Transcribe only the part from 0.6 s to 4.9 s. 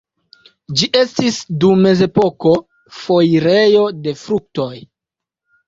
Ĝi estis, dum mezepoko, foirejo de fruktoj.